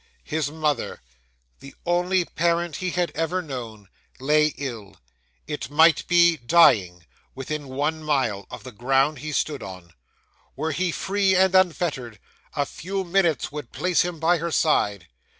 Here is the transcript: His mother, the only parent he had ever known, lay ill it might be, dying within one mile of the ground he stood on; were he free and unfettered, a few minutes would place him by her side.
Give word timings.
His 0.23 0.49
mother, 0.49 1.03
the 1.59 1.75
only 1.85 2.25
parent 2.25 2.77
he 2.77 2.89
had 2.89 3.11
ever 3.13 3.39
known, 3.39 3.87
lay 4.19 4.47
ill 4.57 4.97
it 5.45 5.69
might 5.69 6.07
be, 6.07 6.37
dying 6.37 7.05
within 7.35 7.67
one 7.67 8.01
mile 8.01 8.47
of 8.49 8.63
the 8.63 8.71
ground 8.71 9.19
he 9.19 9.31
stood 9.31 9.61
on; 9.61 9.93
were 10.55 10.71
he 10.71 10.91
free 10.91 11.35
and 11.35 11.53
unfettered, 11.53 12.17
a 12.55 12.65
few 12.65 13.03
minutes 13.03 13.51
would 13.51 13.71
place 13.71 14.01
him 14.01 14.19
by 14.19 14.37
her 14.39 14.49
side. 14.51 15.07